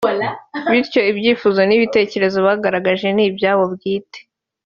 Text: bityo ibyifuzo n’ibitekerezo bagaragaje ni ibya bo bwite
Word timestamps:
bityo 0.71 0.99
ibyifuzo 1.11 1.59
n’ibitekerezo 1.65 2.37
bagaragaje 2.47 3.07
ni 3.15 3.23
ibya 3.27 3.51
bo 3.57 3.65
bwite 3.73 4.19